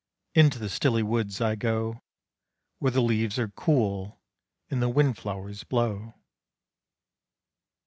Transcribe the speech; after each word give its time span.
Into 0.33 0.57
the 0.57 0.67
stilly 0.67 1.03
woods 1.03 1.41
I 1.41 1.53
go, 1.53 2.01
Where 2.79 2.89
the 2.89 3.03
leaves 3.03 3.37
are 3.37 3.49
cool 3.49 4.19
and 4.71 4.81
the 4.81 4.89
wind 4.89 5.15
flowers 5.19 5.63
blow. 5.63 6.15